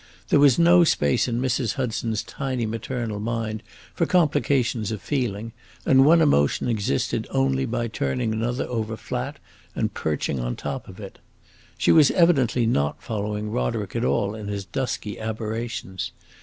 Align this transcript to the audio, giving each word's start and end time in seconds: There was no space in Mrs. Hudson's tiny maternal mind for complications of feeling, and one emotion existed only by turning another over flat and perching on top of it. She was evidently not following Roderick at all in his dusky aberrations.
There 0.29 0.39
was 0.39 0.57
no 0.57 0.83
space 0.83 1.27
in 1.27 1.39
Mrs. 1.39 1.75
Hudson's 1.75 2.23
tiny 2.23 2.65
maternal 2.65 3.19
mind 3.19 3.61
for 3.93 4.07
complications 4.07 4.91
of 4.91 4.99
feeling, 4.99 5.51
and 5.85 6.03
one 6.03 6.21
emotion 6.21 6.67
existed 6.67 7.27
only 7.29 7.67
by 7.67 7.87
turning 7.87 8.33
another 8.33 8.65
over 8.67 8.97
flat 8.97 9.37
and 9.75 9.93
perching 9.93 10.39
on 10.39 10.55
top 10.55 10.87
of 10.87 10.99
it. 10.99 11.19
She 11.77 11.91
was 11.91 12.09
evidently 12.09 12.65
not 12.65 13.03
following 13.03 13.51
Roderick 13.51 13.95
at 13.95 14.03
all 14.03 14.33
in 14.33 14.47
his 14.47 14.65
dusky 14.65 15.19
aberrations. 15.19 16.11